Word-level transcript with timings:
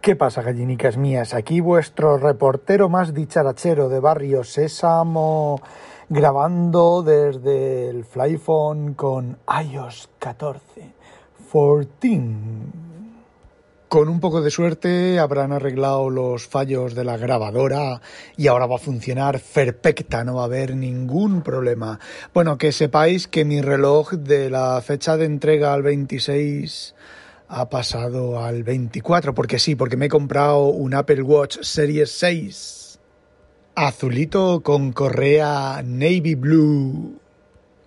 ¿Qué 0.00 0.16
pasa, 0.16 0.40
gallinicas 0.40 0.96
mías? 0.96 1.34
Aquí 1.34 1.60
vuestro 1.60 2.16
reportero 2.16 2.88
más 2.88 3.12
dicharachero 3.12 3.90
de 3.90 4.00
Barrio 4.00 4.44
Sésamo, 4.44 5.60
grabando 6.08 7.02
desde 7.02 7.90
el 7.90 8.06
Flyphone 8.06 8.94
con 8.94 9.36
iOS 9.46 10.08
14, 10.18 10.94
14. 11.52 12.30
Con 13.90 14.08
un 14.08 14.20
poco 14.20 14.40
de 14.40 14.50
suerte 14.50 15.18
habrán 15.18 15.52
arreglado 15.52 16.08
los 16.08 16.46
fallos 16.46 16.94
de 16.94 17.04
la 17.04 17.18
grabadora 17.18 18.00
y 18.38 18.46
ahora 18.46 18.64
va 18.64 18.76
a 18.76 18.78
funcionar 18.78 19.38
perfecta, 19.52 20.24
no 20.24 20.36
va 20.36 20.42
a 20.42 20.46
haber 20.46 20.76
ningún 20.76 21.42
problema. 21.42 22.00
Bueno, 22.32 22.56
que 22.56 22.72
sepáis 22.72 23.28
que 23.28 23.44
mi 23.44 23.60
reloj 23.60 24.12
de 24.12 24.48
la 24.48 24.80
fecha 24.80 25.18
de 25.18 25.26
entrega 25.26 25.74
al 25.74 25.82
26 25.82 26.94
ha 27.50 27.68
pasado 27.68 28.42
al 28.42 28.62
24, 28.62 29.34
porque 29.34 29.58
sí, 29.58 29.74
porque 29.74 29.96
me 29.96 30.06
he 30.06 30.08
comprado 30.08 30.66
un 30.66 30.94
Apple 30.94 31.22
Watch 31.22 31.58
Series 31.62 32.10
6 32.12 32.80
azulito 33.74 34.62
con 34.62 34.92
correa 34.92 35.82
navy 35.84 36.36
blue. 36.36 37.18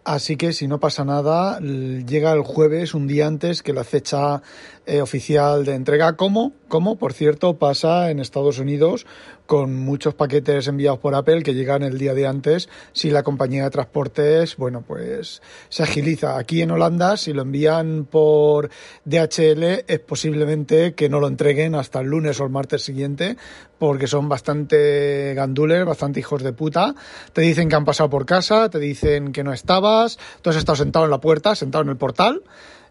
Así 0.03 0.35
que 0.35 0.51
si 0.51 0.67
no 0.67 0.81
pasa 0.81 1.05
nada, 1.05 1.59
llega 1.61 2.33
el 2.33 2.41
jueves, 2.41 2.93
un 2.93 3.07
día 3.07 3.25
antes 3.25 3.63
que 3.63 3.71
la 3.71 3.85
fecha 3.85 4.41
eh, 4.85 5.01
oficial 5.01 5.63
de 5.63 5.75
entrega. 5.75 6.17
¿Cómo? 6.17 6.51
Como, 6.73 6.95
por 6.95 7.13
cierto, 7.13 7.59
pasa 7.59 8.09
en 8.09 8.19
Estados 8.19 8.57
Unidos 8.57 9.05
con 9.45 9.75
muchos 9.75 10.15
paquetes 10.15 10.67
enviados 10.67 10.97
por 10.97 11.13
Apple 11.13 11.43
que 11.43 11.53
llegan 11.53 11.83
el 11.83 11.99
día 11.99 12.15
de 12.15 12.25
antes 12.25 12.67
si 12.93 13.11
la 13.11 13.21
compañía 13.21 13.65
de 13.65 13.69
transportes, 13.69 14.57
bueno, 14.57 14.81
pues 14.81 15.43
se 15.69 15.83
agiliza. 15.83 16.35
Aquí 16.35 16.63
en 16.63 16.71
Holanda, 16.71 17.15
si 17.15 17.31
lo 17.31 17.43
envían 17.43 18.05
por 18.05 18.71
DHL, 19.05 19.83
es 19.85 19.99
posiblemente 19.99 20.95
que 20.95 21.09
no 21.09 21.19
lo 21.19 21.27
entreguen 21.27 21.75
hasta 21.75 21.99
el 21.99 22.07
lunes 22.07 22.39
o 22.39 22.45
el 22.45 22.49
martes 22.49 22.81
siguiente 22.81 23.37
porque 23.77 24.07
son 24.07 24.27
bastante 24.27 25.35
gandules, 25.35 25.85
bastante 25.85 26.21
hijos 26.21 26.41
de 26.41 26.53
puta. 26.53 26.95
Te 27.33 27.41
dicen 27.41 27.69
que 27.69 27.75
han 27.75 27.85
pasado 27.85 28.09
por 28.09 28.25
casa, 28.25 28.69
te 28.69 28.79
dicen 28.79 29.31
que 29.31 29.43
no 29.43 29.53
estabas, 29.53 30.17
tú 30.41 30.49
has 30.49 30.55
estado 30.55 30.77
sentado 30.77 31.05
en 31.05 31.11
la 31.11 31.21
puerta, 31.21 31.53
sentado 31.53 31.83
en 31.83 31.89
el 31.89 31.97
portal 31.97 32.41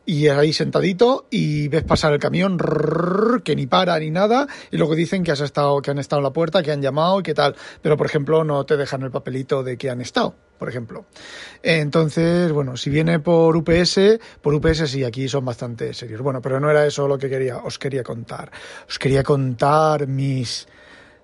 y 0.05 0.28
ahí 0.28 0.53
sentadito 0.53 1.27
y 1.31 1.69
ves 1.69 1.84
pasar 1.84 2.12
el 2.12 2.19
camión 2.19 2.58
que 3.45 3.55
ni 3.55 3.67
para 3.67 3.98
ni 3.98 4.11
nada 4.11 4.47
y 4.70 4.77
luego 4.77 4.95
dicen 4.95 5.22
que 5.22 5.33
has 5.33 5.41
estado 5.41 5.81
que 5.81 5.91
han 5.91 5.98
estado 5.98 6.20
en 6.20 6.25
la 6.25 6.33
puerta 6.33 6.62
que 6.62 6.72
han 6.72 6.83
llamado 6.83 7.20
y 7.20 7.22
qué 7.22 7.34
tal. 7.34 7.55
Pero 7.81 7.97
por 7.97 8.06
ejemplo 8.06 8.45
no 8.45 8.64
te 8.64 8.77
dejan 8.77 9.03
el 9.03 9.11
papelito 9.11 9.62
de 9.62 9.77
que 9.77 9.91
han 9.91 10.00
estado 10.00 10.34
por 10.58 10.69
ejemplo. 10.69 11.06
Entonces 11.62 12.53
bueno 12.53 12.77
si 12.77 12.91
viene 12.91 13.20
por 13.20 13.56
UPS 13.56 14.19
por 14.41 14.55
UPS 14.55 14.91
sí 14.91 15.05
aquí 15.05 15.28
son 15.28 15.45
bastante 15.45 15.95
serios. 15.95 16.20
Bueno 16.20 16.42
pero 16.42 16.58
no 16.58 16.70
era 16.70 16.86
eso 16.86 17.06
lo 17.06 17.19
que 17.19 17.28
quería 17.28 17.58
os 17.58 17.78
quería 17.78 18.03
contar. 18.03 18.50
Os 18.89 18.98
quería 18.98 19.23
contar 19.23 20.06
mis 20.06 20.67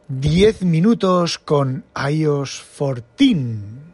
10 0.08 0.62
minutos 0.62 1.38
con 1.38 1.84
iOS 1.94 2.64
14 2.78 3.87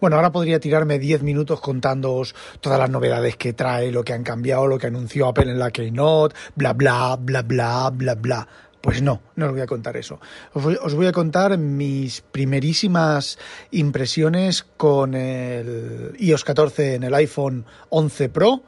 bueno, 0.00 0.16
ahora 0.16 0.32
podría 0.32 0.60
tirarme 0.60 0.98
10 0.98 1.22
minutos 1.22 1.60
contándoos 1.60 2.34
todas 2.60 2.78
las 2.78 2.90
novedades 2.90 3.36
que 3.36 3.52
trae, 3.52 3.92
lo 3.92 4.04
que 4.04 4.12
han 4.12 4.22
cambiado, 4.22 4.66
lo 4.66 4.78
que 4.78 4.86
anunció 4.88 5.28
Apple 5.28 5.50
en 5.50 5.58
la 5.58 5.70
Keynote, 5.70 6.34
bla, 6.54 6.72
bla, 6.72 7.16
bla, 7.20 7.42
bla, 7.42 7.90
bla, 7.90 8.14
bla. 8.14 8.48
Pues 8.80 9.02
no, 9.02 9.20
no 9.34 9.46
os 9.46 9.52
voy 9.52 9.62
a 9.62 9.66
contar 9.66 9.96
eso. 9.96 10.20
Os 10.52 10.94
voy, 10.94 11.06
a 11.06 11.12
contar 11.12 11.58
mis 11.58 12.20
primerísimas 12.20 13.36
impresiones 13.72 14.62
con 14.62 15.14
el 15.14 16.14
iOS 16.18 16.44
14 16.44 16.94
en 16.94 17.02
el 17.02 17.14
iPhone 17.14 17.64
11 17.88 18.28
Pro, 18.28 18.62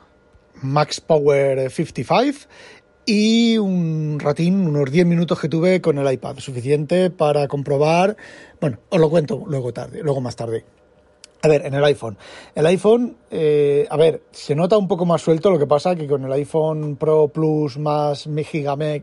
Max 0.61 1.01
Power 1.01 1.71
55 1.71 2.49
y 3.06 3.56
un 3.59 4.19
ratín, 4.21 4.67
unos 4.67 4.91
10 4.91 5.06
minutos 5.06 5.39
que 5.39 5.49
tuve 5.49 5.81
con 5.81 5.99
el 5.99 6.12
iPad, 6.12 6.39
suficiente 6.39 7.11
para 7.11 7.47
comprobar, 7.49 8.17
bueno, 8.61 8.81
os 8.89 9.01
lo 9.01 9.09
cuento 9.09 9.45
luego 9.47 9.73
tarde, 9.73 10.03
luego 10.03 10.21
más 10.21 10.37
tarde. 10.37 10.65
A 11.41 11.47
ver, 11.47 11.64
en 11.64 11.75
el 11.75 11.84
iPhone. 11.84 12.19
El 12.56 12.66
iPhone, 12.66 13.16
eh, 13.31 13.87
a 13.88 13.97
ver, 13.97 14.22
se 14.32 14.56
nota 14.56 14.76
un 14.76 14.88
poco 14.88 15.06
más 15.06 15.22
suelto, 15.22 15.50
lo 15.50 15.59
que 15.59 15.69
pasa 15.69 15.94
que 15.94 16.09
con 16.09 16.25
el 16.25 16.32
iPhone 16.32 16.97
Pro 16.97 17.28
Plus 17.28 17.78
más 17.78 18.26
mi 18.26 18.44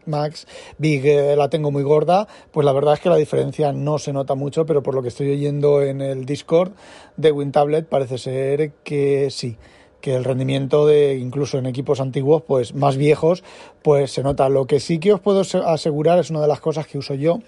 Max 0.05 0.45
Big 0.77 1.05
la 1.37 1.49
tengo 1.49 1.71
muy 1.71 1.83
gorda, 1.83 2.27
pues 2.51 2.65
la 2.65 2.73
verdad 2.73 2.95
es 2.95 2.99
que 2.99 3.07
la 3.07 3.15
diferencia 3.15 3.71
no 3.71 3.97
se 3.99 4.11
nota 4.11 4.35
mucho, 4.35 4.65
pero 4.65 4.83
por 4.83 4.95
lo 4.95 5.01
que 5.01 5.07
estoy 5.07 5.31
oyendo 5.31 5.81
en 5.81 6.01
el 6.01 6.25
Discord 6.25 6.73
de 7.15 7.31
WinTablet 7.31 7.87
parece 7.87 8.17
ser 8.17 8.73
que 8.83 9.29
sí 9.31 9.57
que 10.05 10.15
el 10.15 10.23
rendimiento 10.23 10.85
de 10.85 11.17
incluso 11.17 11.57
en 11.57 11.65
equipos 11.65 11.99
antiguos, 11.99 12.43
pues 12.43 12.75
más 12.75 12.95
viejos, 12.95 13.43
pues 13.81 14.11
se 14.11 14.21
nota. 14.21 14.49
Lo 14.49 14.67
que 14.67 14.79
sí 14.79 14.99
que 14.99 15.11
os 15.11 15.19
puedo 15.19 15.41
asegurar 15.41 16.19
es 16.19 16.29
una 16.29 16.41
de 16.41 16.47
las 16.47 16.59
cosas 16.59 16.85
que 16.85 16.99
uso 16.99 17.15
yo. 17.15 17.39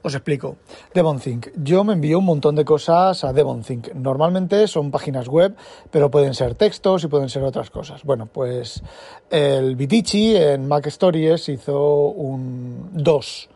Os 0.00 0.14
explico. 0.14 0.54
DevonThink. 0.94 1.48
Yo 1.56 1.82
me 1.82 1.94
envío 1.94 2.20
un 2.20 2.24
montón 2.24 2.54
de 2.54 2.64
cosas 2.64 3.24
a 3.24 3.32
DevonThink. 3.32 3.94
Normalmente 3.94 4.68
son 4.68 4.92
páginas 4.92 5.26
web, 5.26 5.56
pero 5.90 6.08
pueden 6.08 6.34
ser 6.34 6.54
textos 6.54 7.02
y 7.02 7.08
pueden 7.08 7.28
ser 7.28 7.42
otras 7.42 7.70
cosas. 7.70 8.04
Bueno, 8.04 8.28
pues 8.32 8.80
el 9.28 9.74
Vitici 9.74 10.36
en 10.36 10.68
Mac 10.68 10.86
Stories 10.86 11.48
hizo 11.48 12.10
un 12.10 12.90
dos, 12.92 13.48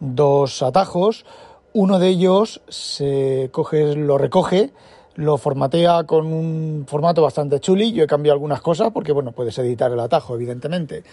dos 0.00 0.62
atajos. 0.62 1.24
Uno 1.72 1.98
de 1.98 2.08
ellos 2.08 2.60
se 2.68 3.48
coge, 3.52 3.96
lo 3.96 4.18
recoge 4.18 4.70
lo 5.14 5.38
formatea 5.38 6.04
con 6.04 6.26
un 6.26 6.84
formato 6.86 7.22
bastante 7.22 7.60
chuli. 7.60 7.92
Yo 7.92 8.04
he 8.04 8.06
cambiado 8.06 8.34
algunas 8.34 8.60
cosas 8.60 8.90
porque, 8.92 9.12
bueno, 9.12 9.32
puedes 9.32 9.58
editar 9.58 9.92
el 9.92 10.00
atajo, 10.00 10.34
evidentemente. 10.34 11.04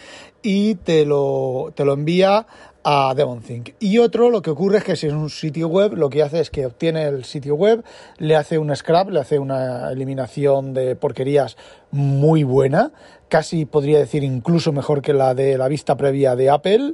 Y 0.42 0.76
te 0.76 1.06
lo, 1.06 1.72
te 1.76 1.86
lo 1.86 1.94
envía 1.94 2.46
a 2.84 3.14
DevonThink. 3.14 3.72
Y 3.80 3.98
otro, 3.98 4.30
lo 4.30 4.42
que 4.42 4.50
ocurre 4.50 4.78
es 4.78 4.84
que 4.84 4.96
si 4.96 5.08
es 5.08 5.14
un 5.14 5.30
sitio 5.30 5.68
web, 5.68 5.94
lo 5.94 6.10
que 6.10 6.24
hace 6.24 6.40
es 6.40 6.50
que 6.50 6.66
obtiene 6.66 7.08
el 7.08 7.26
sitio 7.26 7.56
web, 7.56 7.84
le 8.18 8.36
hace 8.36 8.58
un 8.58 8.74
scrap, 8.76 9.10
le 9.10 9.20
hace 9.20 9.38
una 9.38 9.92
eliminación 9.92 10.74
de 10.74 10.96
porquerías 10.96 11.58
muy 11.92 12.44
buena, 12.44 12.92
casi 13.30 13.66
podría 13.66 14.00
decir 14.00 14.24
incluso 14.24 14.74
mejor 14.74 15.02
que 15.02 15.14
la 15.14 15.34
de 15.34 15.58
la 15.58 15.68
vista 15.68 15.96
previa 15.96 16.36
de 16.36 16.50
Apple. 16.50 16.94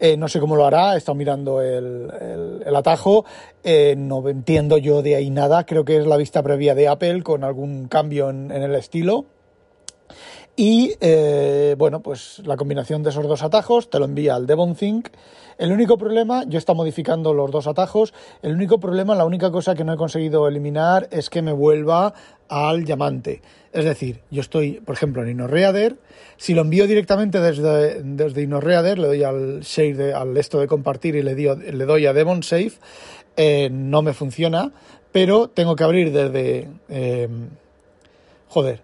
Eh, 0.00 0.16
no 0.16 0.28
sé 0.28 0.40
cómo 0.40 0.56
lo 0.56 0.66
hará, 0.66 0.94
he 0.94 0.98
estado 0.98 1.14
mirando 1.14 1.62
el, 1.62 2.10
el, 2.66 2.74
atajo, 2.74 3.24
eh, 3.62 3.94
no 3.96 4.28
entiendo 4.28 4.76
yo 4.78 5.02
de 5.02 5.14
ahí 5.14 5.30
nada, 5.30 5.64
creo 5.64 5.84
que 5.84 5.96
es 5.98 6.06
la 6.06 6.16
vista 6.16 6.42
previa 6.42 6.74
de 6.74 6.88
Apple 6.88 7.22
con 7.22 7.44
algún 7.44 7.86
cambio 7.86 8.30
en, 8.30 8.50
en 8.50 8.62
el 8.62 8.74
estilo. 8.74 9.26
Y 10.56 10.94
eh, 11.00 11.74
bueno, 11.76 12.00
pues 12.00 12.40
la 12.44 12.56
combinación 12.56 13.02
de 13.02 13.10
esos 13.10 13.26
dos 13.26 13.42
atajos 13.42 13.90
te 13.90 13.98
lo 13.98 14.04
envía 14.04 14.36
al 14.36 14.46
DevonThink. 14.46 15.08
El 15.58 15.72
único 15.72 15.98
problema, 15.98 16.44
yo 16.46 16.58
está 16.58 16.74
modificando 16.74 17.32
los 17.32 17.50
dos 17.50 17.66
atajos, 17.66 18.12
el 18.42 18.54
único 18.54 18.78
problema, 18.78 19.14
la 19.14 19.24
única 19.24 19.50
cosa 19.50 19.74
que 19.74 19.84
no 19.84 19.92
he 19.92 19.96
conseguido 19.96 20.46
eliminar 20.46 21.08
es 21.10 21.30
que 21.30 21.42
me 21.42 21.52
vuelva 21.52 22.14
al 22.48 22.84
llamante. 22.84 23.42
Es 23.72 23.84
decir, 23.84 24.20
yo 24.30 24.40
estoy, 24.40 24.80
por 24.80 24.94
ejemplo, 24.94 25.22
en 25.22 25.30
InnoReader, 25.30 25.96
si 26.36 26.54
lo 26.54 26.62
envío 26.62 26.86
directamente 26.86 27.40
desde, 27.40 28.02
desde 28.02 28.42
InnoReader, 28.42 28.98
le 28.98 29.06
doy 29.08 29.22
al 29.24 29.60
share, 29.60 30.14
al 30.14 30.36
esto 30.36 30.60
de 30.60 30.68
compartir 30.68 31.16
y 31.16 31.22
le, 31.22 31.34
le 31.34 31.84
doy 31.84 32.06
a 32.06 32.12
DevonSafe, 32.12 32.72
eh, 33.36 33.68
no 33.72 34.02
me 34.02 34.12
funciona, 34.12 34.72
pero 35.10 35.48
tengo 35.48 35.74
que 35.74 35.84
abrir 35.84 36.12
desde... 36.12 36.68
Eh, 36.88 37.28
joder, 38.48 38.82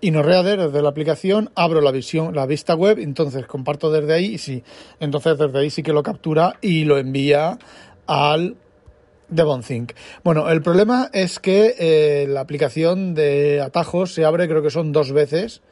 InnoReader 0.00 0.60
desde 0.60 0.82
la 0.82 0.88
aplicación, 0.88 1.50
abro 1.54 1.80
la 1.80 1.90
visión, 1.90 2.34
la 2.34 2.46
vista 2.46 2.74
web, 2.74 2.98
entonces 2.98 3.46
comparto 3.46 3.90
desde 3.90 4.14
ahí 4.14 4.34
y 4.34 4.38
sí, 4.38 4.62
entonces 5.00 5.38
desde 5.38 5.58
ahí 5.58 5.70
sí 5.70 5.82
que 5.82 5.92
lo 5.92 6.02
captura 6.02 6.56
y 6.60 6.84
lo 6.84 6.98
envía 6.98 7.58
al 8.06 8.56
DevonThink. 9.28 9.92
Bueno, 10.24 10.48
el 10.48 10.62
problema 10.62 11.10
es 11.12 11.38
que 11.38 11.74
eh, 11.78 12.26
la 12.28 12.40
aplicación 12.40 13.14
de 13.14 13.60
atajos 13.60 14.14
se 14.14 14.24
abre 14.24 14.48
creo 14.48 14.62
que 14.62 14.70
son 14.70 14.92
dos 14.92 15.12
veces. 15.12 15.62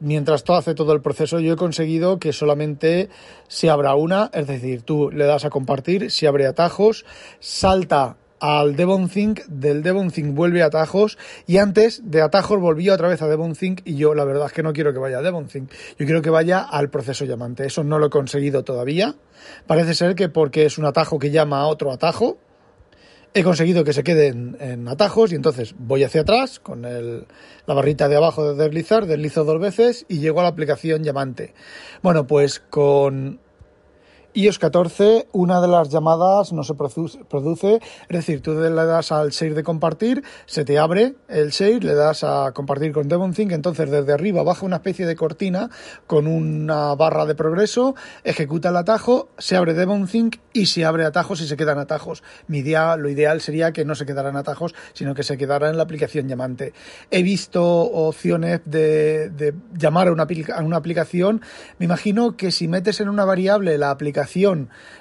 Mientras 0.00 0.44
todo 0.44 0.56
hace 0.56 0.74
todo 0.74 0.92
el 0.92 1.00
proceso, 1.00 1.40
yo 1.40 1.54
he 1.54 1.56
conseguido 1.56 2.20
que 2.20 2.32
solamente 2.32 3.08
se 3.48 3.68
abra 3.68 3.96
una, 3.96 4.30
es 4.32 4.46
decir, 4.46 4.82
tú 4.82 5.10
le 5.10 5.24
das 5.24 5.44
a 5.44 5.50
compartir, 5.50 6.12
se 6.12 6.28
abre 6.28 6.46
atajos, 6.46 7.04
salta 7.40 8.16
al 8.40 8.76
DevonThink, 8.76 9.46
del 9.46 9.82
DevonThink 9.82 10.34
vuelve 10.34 10.62
a 10.62 10.66
atajos 10.66 11.18
y 11.46 11.58
antes 11.58 12.02
de 12.04 12.22
atajos 12.22 12.60
volvió 12.60 12.94
otra 12.94 13.08
vez 13.08 13.22
a 13.22 13.28
DevonThink 13.28 13.82
y 13.84 13.96
yo 13.96 14.14
la 14.14 14.24
verdad 14.24 14.46
es 14.46 14.52
que 14.52 14.62
no 14.62 14.72
quiero 14.72 14.92
que 14.92 14.98
vaya 14.98 15.18
a 15.18 15.22
DevonThink, 15.22 15.70
yo 15.98 16.06
quiero 16.06 16.22
que 16.22 16.30
vaya 16.30 16.60
al 16.60 16.90
proceso 16.90 17.24
llamante. 17.24 17.66
Eso 17.66 17.84
no 17.84 17.98
lo 17.98 18.06
he 18.06 18.10
conseguido 18.10 18.64
todavía. 18.64 19.14
Parece 19.66 19.94
ser 19.94 20.14
que 20.14 20.28
porque 20.28 20.64
es 20.64 20.78
un 20.78 20.84
atajo 20.84 21.18
que 21.18 21.30
llama 21.30 21.60
a 21.60 21.66
otro 21.66 21.92
atajo, 21.92 22.38
he 23.34 23.42
conseguido 23.42 23.84
que 23.84 23.92
se 23.92 24.02
quede 24.02 24.28
en, 24.28 24.88
atajos 24.88 25.32
y 25.32 25.34
entonces 25.34 25.74
voy 25.78 26.04
hacia 26.04 26.22
atrás 26.22 26.58
con 26.60 26.82
la 26.82 27.74
barrita 27.74 28.08
de 28.08 28.16
abajo 28.16 28.52
de 28.52 28.64
deslizar, 28.64 29.06
deslizo 29.06 29.44
dos 29.44 29.60
veces 29.60 30.06
y 30.08 30.18
llego 30.18 30.40
a 30.40 30.44
la 30.44 30.48
aplicación 30.48 31.04
llamante. 31.04 31.54
Bueno, 32.02 32.26
pues 32.26 32.60
con 32.60 33.40
iOS 34.38 34.60
14, 34.60 35.26
una 35.32 35.60
de 35.60 35.66
las 35.66 35.88
llamadas 35.88 36.52
no 36.52 36.62
se 36.62 36.74
produce, 36.74 37.80
es 38.08 38.16
decir, 38.16 38.40
tú 38.40 38.54
le 38.54 38.70
das 38.70 39.10
al 39.10 39.30
share 39.30 39.52
de 39.52 39.64
compartir, 39.64 40.22
se 40.46 40.64
te 40.64 40.78
abre 40.78 41.16
el 41.26 41.50
share, 41.50 41.82
le 41.82 41.94
das 41.94 42.22
a 42.22 42.52
compartir 42.52 42.92
con 42.92 43.08
DevonThink, 43.08 43.50
entonces 43.50 43.90
desde 43.90 44.12
arriba 44.12 44.44
baja 44.44 44.64
una 44.64 44.76
especie 44.76 45.06
de 45.06 45.16
cortina 45.16 45.70
con 46.06 46.28
una 46.28 46.94
barra 46.94 47.26
de 47.26 47.34
progreso, 47.34 47.96
ejecuta 48.22 48.68
el 48.68 48.76
atajo, 48.76 49.28
se 49.38 49.56
abre 49.56 49.74
DevonThink 49.74 50.36
y 50.52 50.66
se 50.66 50.84
abre 50.84 51.04
atajos 51.04 51.40
y 51.40 51.48
se 51.48 51.56
quedan 51.56 51.80
atajos. 51.80 52.22
Mi 52.46 52.58
idea, 52.58 52.96
lo 52.96 53.08
ideal 53.08 53.40
sería 53.40 53.72
que 53.72 53.84
no 53.84 53.96
se 53.96 54.06
quedaran 54.06 54.36
atajos, 54.36 54.72
sino 54.92 55.16
que 55.16 55.24
se 55.24 55.36
quedara 55.36 55.68
en 55.68 55.76
la 55.76 55.82
aplicación 55.82 56.28
llamante. 56.28 56.74
He 57.10 57.24
visto 57.24 57.64
opciones 57.64 58.60
de, 58.66 59.52
llamar 59.76 60.06
a 60.06 60.12
una, 60.12 60.28
a 60.54 60.62
una 60.62 60.76
aplicación, 60.76 61.42
me 61.78 61.86
imagino 61.86 62.36
que 62.36 62.52
si 62.52 62.68
metes 62.68 63.00
en 63.00 63.08
una 63.08 63.24
variable 63.24 63.76
la 63.78 63.90
aplicación 63.90 64.27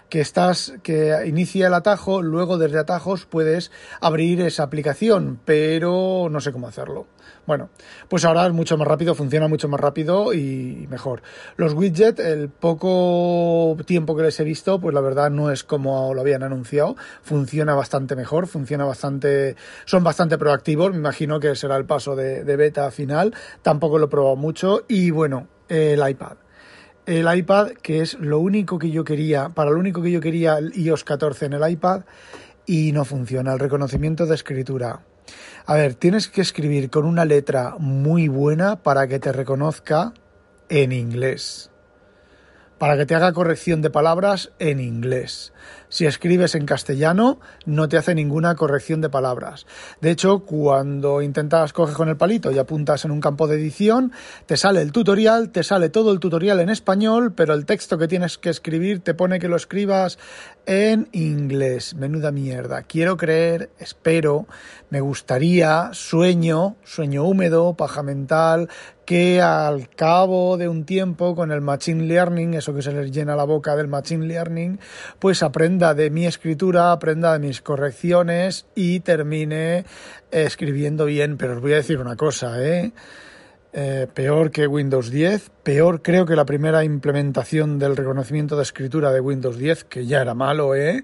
que 0.09 0.21
estás 0.21 0.73
que 0.83 1.13
inicia 1.25 1.67
el 1.67 1.73
atajo, 1.73 2.21
luego 2.21 2.57
desde 2.57 2.79
atajos 2.79 3.25
puedes 3.25 3.71
abrir 4.01 4.41
esa 4.41 4.63
aplicación, 4.63 5.39
pero 5.45 6.27
no 6.31 6.39
sé 6.39 6.51
cómo 6.51 6.67
hacerlo. 6.67 7.07
Bueno, 7.45 7.69
pues 8.09 8.25
ahora 8.25 8.45
es 8.45 8.53
mucho 8.53 8.77
más 8.77 8.87
rápido, 8.87 9.15
funciona 9.15 9.47
mucho 9.47 9.69
más 9.69 9.79
rápido 9.79 10.33
y 10.33 10.85
mejor. 10.89 11.21
Los 11.55 11.73
widgets, 11.73 12.19
el 12.19 12.49
poco 12.49 13.77
tiempo 13.85 14.15
que 14.15 14.23
les 14.23 14.39
he 14.39 14.43
visto, 14.43 14.81
pues 14.81 14.93
la 14.93 15.01
verdad 15.01 15.29
no 15.29 15.49
es 15.49 15.63
como 15.63 16.13
lo 16.13 16.21
habían 16.21 16.43
anunciado. 16.43 16.95
Funciona 17.21 17.73
bastante 17.73 18.15
mejor, 18.15 18.47
funciona 18.47 18.83
bastante, 18.83 19.55
son 19.85 20.03
bastante 20.03 20.37
proactivos. 20.37 20.91
Me 20.91 20.97
imagino 20.97 21.39
que 21.39 21.55
será 21.55 21.77
el 21.77 21.85
paso 21.85 22.15
de, 22.15 22.43
de 22.43 22.55
beta 22.57 22.91
final. 22.91 23.33
Tampoco 23.61 23.97
lo 23.97 24.05
he 24.05 24.09
probado 24.09 24.35
mucho 24.35 24.83
y 24.87 25.11
bueno, 25.11 25.47
el 25.69 26.07
iPad 26.07 26.37
el 27.07 27.35
iPad, 27.35 27.69
que 27.81 28.01
es 28.01 28.15
lo 28.15 28.39
único 28.39 28.77
que 28.77 28.91
yo 28.91 29.03
quería, 29.03 29.49
para 29.49 29.71
lo 29.71 29.79
único 29.79 30.01
que 30.01 30.11
yo 30.11 30.19
quería 30.19 30.57
el 30.57 30.77
iOS 30.77 31.03
14 31.03 31.45
en 31.45 31.53
el 31.53 31.71
iPad 31.71 32.01
y 32.65 32.91
no 32.91 33.05
funciona, 33.05 33.53
el 33.53 33.59
reconocimiento 33.59 34.25
de 34.25 34.35
escritura. 34.35 35.01
A 35.65 35.75
ver, 35.75 35.95
tienes 35.95 36.27
que 36.27 36.41
escribir 36.41 36.89
con 36.89 37.05
una 37.05 37.25
letra 37.25 37.75
muy 37.79 38.27
buena 38.27 38.83
para 38.83 39.07
que 39.07 39.19
te 39.19 39.31
reconozca 39.31 40.13
en 40.69 40.91
inglés 40.91 41.71
para 42.77 42.97
que 42.97 43.05
te 43.05 43.15
haga 43.15 43.33
corrección 43.33 43.81
de 43.81 43.89
palabras 43.89 44.51
en 44.59 44.79
inglés. 44.79 45.53
Si 45.89 46.05
escribes 46.05 46.55
en 46.55 46.65
castellano, 46.65 47.39
no 47.65 47.87
te 47.87 47.97
hace 47.97 48.13
ninguna 48.13 48.55
corrección 48.55 48.99
de 48.99 49.09
palabras. 49.09 49.65
De 50.01 50.11
hecho, 50.11 50.39
cuando 50.39 51.21
intentas 51.21 51.71
coger 51.71 51.95
con 51.95 52.09
el 52.09 52.17
palito 52.17 52.51
y 52.51 52.57
apuntas 52.57 53.05
en 53.05 53.11
un 53.11 53.21
campo 53.21 53.47
de 53.47 53.55
edición, 53.55 54.11
te 54.45 54.57
sale 54.57 54.81
el 54.81 54.91
tutorial, 54.91 55.49
te 55.51 55.63
sale 55.63 55.89
todo 55.89 56.11
el 56.11 56.19
tutorial 56.19 56.59
en 56.59 56.69
español, 56.69 57.33
pero 57.33 57.53
el 57.53 57.65
texto 57.65 57.97
que 57.97 58.09
tienes 58.09 58.37
que 58.37 58.49
escribir 58.49 58.99
te 58.99 59.13
pone 59.13 59.39
que 59.39 59.47
lo 59.47 59.55
escribas 59.55 60.19
en 60.65 61.07
inglés. 61.13 61.95
Menuda 61.95 62.31
mierda. 62.31 62.83
Quiero 62.83 63.15
creer, 63.15 63.69
espero, 63.79 64.45
me 64.89 64.99
gustaría, 64.99 65.89
sueño, 65.93 66.75
sueño 66.83 67.23
húmedo, 67.23 67.75
paja 67.75 68.03
mental, 68.03 68.69
que 69.07 69.41
al 69.41 69.89
cabo 69.89 70.57
de 70.57 70.67
un 70.67 70.83
tiempo 70.83 71.33
con 71.33 71.53
el 71.53 71.61
Machine 71.61 72.03
Learning, 72.03 72.55
eso 72.55 72.73
que 72.73 72.81
se 72.81 72.91
les 72.91 73.09
llena 73.09 73.37
la 73.37 73.45
boca 73.45 73.77
del 73.77 73.87
Machine 73.87 74.25
Learning, 74.25 74.81
pues 75.19 75.43
aprenda 75.77 75.93
de 75.93 76.09
mi 76.09 76.25
escritura, 76.25 76.91
aprenda 76.91 77.33
de 77.33 77.39
mis 77.39 77.61
correcciones 77.61 78.65
y 78.73 79.01
termine 79.01 79.85
escribiendo 80.31 81.05
bien. 81.05 81.37
Pero 81.37 81.53
os 81.53 81.61
voy 81.61 81.73
a 81.73 81.75
decir 81.75 81.99
una 81.99 82.15
cosa, 82.15 82.63
¿eh? 82.63 82.93
Eh, 83.73 84.07
peor 84.11 84.49
que 84.49 84.65
Windows 84.65 85.11
10, 85.11 85.51
peor 85.61 86.01
creo 86.01 86.25
que 86.25 86.35
la 86.35 86.45
primera 86.45 86.83
implementación 86.83 87.77
del 87.77 87.95
reconocimiento 87.95 88.55
de 88.55 88.63
escritura 88.63 89.11
de 89.11 89.19
Windows 89.19 89.59
10, 89.59 89.83
que 89.83 90.07
ya 90.07 90.21
era 90.21 90.33
malo, 90.33 90.73
¿eh? 90.73 91.03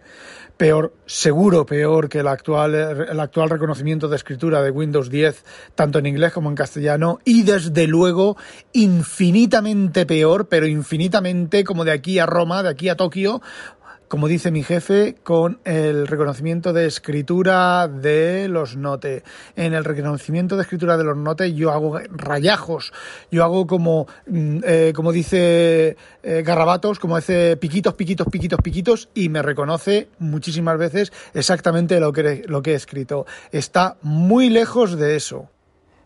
peor, 0.58 0.94
seguro 1.06 1.66
peor 1.66 2.10
que 2.10 2.20
el 2.20 2.28
actual, 2.28 2.74
el 2.76 3.20
actual 3.20 3.50
reconocimiento 3.50 4.08
de 4.08 4.16
escritura 4.16 4.62
de 4.62 4.72
Windows 4.72 5.10
10, 5.10 5.44
tanto 5.76 6.00
en 6.00 6.06
inglés 6.06 6.32
como 6.32 6.50
en 6.50 6.56
castellano, 6.56 7.20
y 7.26 7.44
desde 7.44 7.88
luego 7.88 8.38
infinitamente 8.72 10.06
peor, 10.06 10.48
pero 10.48 10.66
infinitamente 10.66 11.64
como 11.64 11.86
de 11.86 11.92
aquí 11.92 12.20
a 12.20 12.26
Roma, 12.26 12.64
de 12.64 12.70
aquí 12.70 12.90
a 12.90 12.96
Tokio, 12.96 13.42
como 14.14 14.28
dice 14.28 14.52
mi 14.52 14.62
jefe, 14.62 15.16
con 15.24 15.60
el 15.64 16.06
reconocimiento 16.06 16.72
de 16.72 16.86
escritura 16.86 17.88
de 17.88 18.48
los 18.48 18.76
note. 18.76 19.24
En 19.56 19.74
el 19.74 19.84
reconocimiento 19.84 20.56
de 20.56 20.62
escritura 20.62 20.98
de 20.98 21.04
los 21.04 21.18
note 21.18 21.56
yo 21.56 21.72
hago 21.72 21.98
rayajos, 22.12 22.94
yo 23.32 23.44
hago 23.44 23.66
como, 23.66 24.06
mm, 24.28 24.60
eh, 24.66 24.94
como 24.96 25.12
dice 25.12 25.98
eh, 26.22 26.44
Garrabatos, 26.46 27.00
como 27.00 27.16
hace 27.16 27.58
piquitos, 27.58 27.96
piquitos, 27.96 28.28
piquitos, 28.28 28.60
piquitos, 28.62 29.10
y 29.16 29.30
me 29.30 29.42
reconoce 29.42 30.10
muchísimas 30.20 30.78
veces 30.78 31.12
exactamente 31.34 32.00
lo 32.00 32.14
que, 32.14 32.44
lo 32.46 32.62
que 32.62 32.74
he 32.74 32.76
escrito. 32.76 33.26
Está 33.52 33.98
muy 34.04 34.50
lejos 34.50 34.96
de 34.96 35.16
eso. 35.16 35.50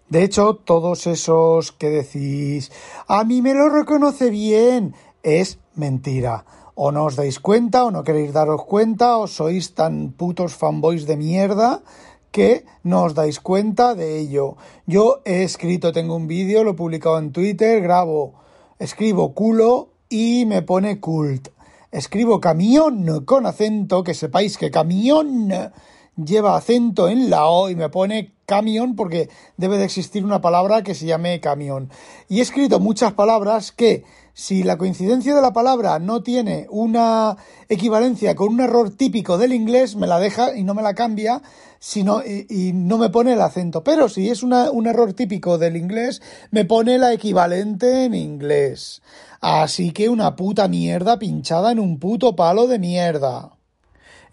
De 0.08 0.24
hecho, 0.24 0.54
todos 0.54 1.08
esos 1.08 1.74
que 1.74 1.90
decís, 1.90 2.72
a 3.10 3.26
mí 3.26 3.42
me 3.42 3.54
lo 3.54 3.68
reconoce 3.68 4.30
bien, 4.30 4.96
es 5.24 5.60
mentira 5.76 6.46
o 6.80 6.92
no 6.94 7.10
os 7.10 7.18
dais 7.18 7.42
cuenta 7.42 7.86
o 7.86 7.92
no 7.92 8.06
queréis 8.06 8.38
daros 8.38 8.62
cuenta 8.62 9.18
o 9.18 9.26
sois 9.26 9.74
tan 9.74 10.14
putos 10.14 10.54
fanboys 10.54 11.10
de 11.10 11.18
mierda 11.18 11.82
que 12.30 12.70
no 12.86 13.10
os 13.10 13.18
dais 13.18 13.42
cuenta 13.42 13.98
de 13.98 14.22
ello. 14.22 14.62
Yo 14.86 15.26
he 15.26 15.42
escrito, 15.42 15.90
tengo 15.92 16.14
un 16.14 16.30
vídeo, 16.30 16.64
lo 16.64 16.78
he 16.78 16.80
publicado 16.80 17.18
en 17.18 17.34
Twitter, 17.34 17.82
grabo, 17.82 18.38
escribo 18.78 19.34
culo 19.34 19.90
y 20.08 20.46
me 20.46 20.62
pone 20.62 21.00
cult. 21.00 21.50
Escribo 21.90 22.40
camión 22.40 23.26
con 23.26 23.48
acento, 23.48 24.04
que 24.04 24.14
sepáis 24.14 24.60
que 24.60 24.70
camión 24.70 25.50
lleva 26.16 26.58
acento 26.58 27.10
en 27.10 27.32
la 27.32 27.48
O 27.48 27.72
y 27.72 27.76
me 27.76 27.90
pone 27.90 28.34
camión 28.46 28.96
porque 28.96 29.30
debe 29.58 29.78
de 29.78 29.86
existir 29.86 30.24
una 30.24 30.42
palabra 30.42 30.84
que 30.84 30.94
se 30.94 31.08
llame 31.08 31.40
camión. 31.40 31.90
Y 32.30 32.38
he 32.38 32.42
escrito 32.44 32.80
muchas 32.80 33.14
palabras 33.14 33.72
que 33.72 34.04
si 34.38 34.62
la 34.62 34.78
coincidencia 34.78 35.34
de 35.34 35.42
la 35.42 35.52
palabra 35.52 35.98
no 35.98 36.22
tiene 36.22 36.68
una 36.70 37.38
equivalencia 37.70 38.36
con 38.36 38.50
un 38.50 38.60
error 38.60 38.92
típico 38.92 39.40
del 39.40 39.52
inglés, 39.52 39.96
me 39.96 40.06
la 40.06 40.20
deja 40.20 40.56
y 40.56 40.64
no 40.64 40.76
me 40.76 40.84
la 40.84 40.94
cambia 40.94 41.42
sino, 41.80 42.22
y, 42.24 42.72
no 42.74 43.00
me 43.00 43.10
pone 43.10 43.34
el 43.34 43.42
acento. 43.42 43.84
Pero 43.84 44.10
si 44.10 44.30
es 44.30 44.44
un 44.44 44.54
error 44.86 45.14
típico 45.14 45.58
del 45.58 45.76
inglés, 45.76 46.22
me 46.52 46.66
pone 46.66 47.00
la 47.00 47.14
equivalente 47.14 48.06
en 48.06 48.14
inglés. 48.14 49.02
Así 49.42 49.90
que 49.90 50.08
una 50.08 50.36
puta 50.36 50.68
mierda 50.68 51.18
pinchada 51.18 51.72
en 51.72 51.80
un 51.80 51.98
puto 51.98 52.36
palo 52.36 52.68
de 52.68 52.78
mierda. 52.78 53.57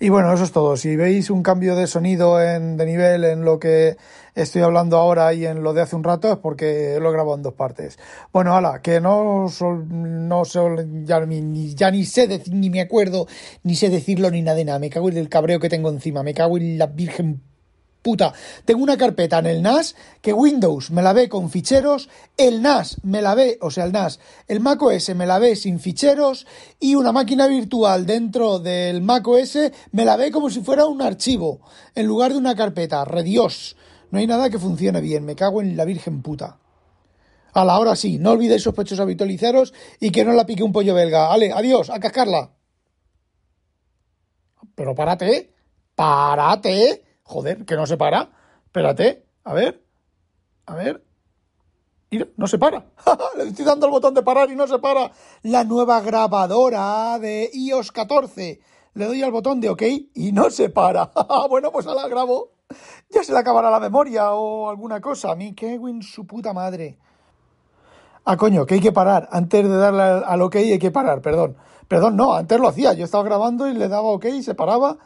Y 0.04 0.10
bueno, 0.10 0.30
eso 0.34 0.44
es 0.44 0.52
todo. 0.52 0.76
Si 0.76 0.96
veis 0.96 1.30
un 1.30 1.42
cambio 1.42 1.76
de 1.76 1.86
sonido 1.86 2.38
en, 2.38 2.76
de 2.76 2.84
nivel 2.84 3.24
en 3.24 3.42
lo 3.42 3.58
que 3.58 3.96
estoy 4.34 4.60
hablando 4.60 4.98
ahora 4.98 5.32
y 5.32 5.46
en 5.46 5.62
lo 5.62 5.72
de 5.72 5.80
hace 5.80 5.96
un 5.96 6.04
rato 6.04 6.30
es 6.30 6.36
porque 6.36 6.98
lo 7.00 7.08
he 7.08 7.12
grabado 7.14 7.36
en 7.36 7.42
dos 7.42 7.54
partes. 7.54 7.98
Bueno, 8.30 8.54
hala, 8.54 8.82
que 8.82 9.00
no, 9.00 9.46
no 9.80 10.42
ya, 10.44 11.20
ni, 11.24 11.74
ya 11.74 11.90
ni 11.90 12.04
sé 12.04 12.28
decir, 12.28 12.52
ni 12.52 12.68
me 12.68 12.82
acuerdo, 12.82 13.26
ni 13.62 13.76
sé 13.76 13.88
decirlo 13.88 14.30
ni 14.30 14.42
nada 14.42 14.58
de 14.58 14.66
nada. 14.66 14.78
Me 14.78 14.90
cago 14.90 15.08
en 15.08 15.16
el 15.16 15.30
cabreo 15.30 15.58
que 15.58 15.70
tengo 15.70 15.88
encima. 15.88 16.22
Me 16.22 16.34
cago 16.34 16.58
en 16.58 16.76
la 16.76 16.88
virgen 16.88 17.40
puta. 18.04 18.34
Tengo 18.64 18.84
una 18.84 18.98
carpeta 18.98 19.38
en 19.40 19.46
el 19.46 19.62
NAS 19.62 19.96
que 20.20 20.32
Windows 20.32 20.92
me 20.92 21.02
la 21.02 21.12
ve 21.12 21.28
con 21.28 21.50
ficheros, 21.50 22.08
el 22.36 22.62
NAS 22.62 22.98
me 23.02 23.22
la 23.22 23.34
ve, 23.34 23.58
o 23.60 23.70
sea, 23.72 23.84
el 23.84 23.92
NAS, 23.92 24.20
el 24.46 24.60
macOS 24.60 25.14
me 25.16 25.26
la 25.26 25.40
ve 25.40 25.56
sin 25.56 25.80
ficheros 25.80 26.46
y 26.78 26.94
una 26.94 27.10
máquina 27.10 27.48
virtual 27.48 28.06
dentro 28.06 28.60
del 28.60 29.00
macOS 29.00 29.58
me 29.90 30.04
la 30.04 30.16
ve 30.16 30.30
como 30.30 30.50
si 30.50 30.60
fuera 30.60 30.86
un 30.86 31.02
archivo 31.02 31.60
en 31.94 32.06
lugar 32.06 32.32
de 32.32 32.38
una 32.38 32.54
carpeta. 32.54 33.04
Redios. 33.04 33.76
No 34.10 34.18
hay 34.18 34.26
nada 34.26 34.50
que 34.50 34.58
funcione 34.58 35.00
bien. 35.00 35.24
Me 35.24 35.34
cago 35.34 35.62
en 35.62 35.76
la 35.76 35.84
virgen 35.84 36.22
puta. 36.22 36.58
A 37.54 37.64
la 37.64 37.78
hora 37.78 37.96
sí, 37.96 38.18
no 38.18 38.32
olvidéis 38.32 38.62
sospechosos 38.62 39.00
habitualizaros 39.00 39.72
y 39.98 40.10
que 40.10 40.24
no 40.24 40.32
la 40.32 40.44
pique 40.44 40.62
un 40.62 40.72
pollo 40.72 40.94
belga. 40.94 41.32
Ale, 41.32 41.52
adiós, 41.52 41.88
a 41.88 41.98
cascarla. 41.98 42.50
Pero 44.74 44.94
párate, 44.94 45.54
párate. 45.94 47.03
Joder, 47.24 47.64
que 47.64 47.76
no 47.76 47.86
se 47.86 47.96
para. 47.96 48.30
Espérate. 48.66 49.26
A 49.44 49.54
ver. 49.54 49.84
A 50.66 50.74
ver. 50.74 51.04
No 52.36 52.46
se 52.46 52.58
para. 52.58 52.84
Le 53.36 53.44
estoy 53.44 53.64
dando 53.64 53.86
el 53.86 53.92
botón 53.92 54.14
de 54.14 54.22
parar 54.22 54.50
y 54.50 54.56
no 54.56 54.66
se 54.66 54.78
para. 54.78 55.10
La 55.42 55.64
nueva 55.64 56.00
grabadora 56.00 57.18
de 57.18 57.50
iOS 57.52 57.90
14. 57.92 58.60
Le 58.94 59.06
doy 59.06 59.22
al 59.22 59.32
botón 59.32 59.60
de 59.60 59.70
OK 59.70 59.82
y 60.14 60.32
no 60.32 60.50
se 60.50 60.68
para. 60.68 61.10
bueno, 61.48 61.72
pues 61.72 61.86
la 61.86 62.06
grabo. 62.08 62.50
Ya 63.10 63.24
se 63.24 63.32
le 63.32 63.38
acabará 63.38 63.70
la 63.70 63.80
memoria 63.80 64.32
o 64.32 64.68
alguna 64.68 65.00
cosa. 65.00 65.32
A 65.32 65.34
mí, 65.34 65.54
en 65.60 66.02
su 66.02 66.26
puta 66.26 66.52
madre. 66.52 66.98
Ah, 68.24 68.36
coño, 68.36 68.64
que 68.64 68.74
hay 68.74 68.80
que 68.80 68.92
parar. 68.92 69.28
Antes 69.32 69.68
de 69.68 69.76
darle 69.76 70.02
al 70.02 70.42
OK 70.42 70.56
hay 70.56 70.78
que 70.78 70.90
parar, 70.90 71.20
perdón. 71.20 71.56
Perdón, 71.88 72.16
no, 72.16 72.34
antes 72.34 72.58
lo 72.58 72.68
hacía. 72.68 72.92
Yo 72.94 73.04
estaba 73.04 73.24
grabando 73.24 73.68
y 73.68 73.74
le 73.74 73.88
daba 73.88 74.08
OK 74.08 74.26
y 74.26 74.42
se 74.42 74.54
paraba 74.54 74.98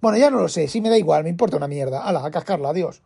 bueno, 0.00 0.18
ya 0.18 0.30
no 0.30 0.38
lo 0.40 0.48
sé, 0.48 0.68
sí 0.68 0.80
me 0.80 0.90
da 0.90 0.98
igual, 0.98 1.24
me 1.24 1.30
importa 1.30 1.56
una 1.56 1.68
mierda. 1.68 2.02
Hala, 2.02 2.24
a 2.24 2.30
cascarla, 2.30 2.70
adiós. 2.70 3.02